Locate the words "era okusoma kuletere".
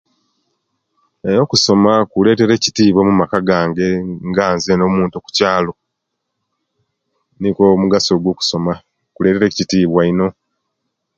1.29-2.53